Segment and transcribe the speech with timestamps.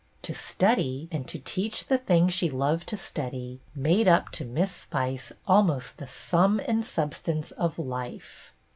[0.23, 4.71] To study, and to teach the thing she loved to study, made up to Miss
[4.71, 8.51] Spice almost the sum and substance of life.